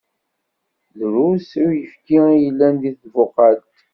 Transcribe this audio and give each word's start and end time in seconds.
Drusn 0.99 1.61
uyefki 1.67 2.17
i 2.33 2.35
yellan 2.43 2.75
deg 2.83 2.95
tbuqalt. 3.01 3.73